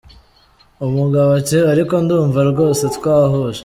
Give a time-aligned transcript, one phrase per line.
[0.87, 3.59] Umugabo ati "ariko ndumva rwose twahuje.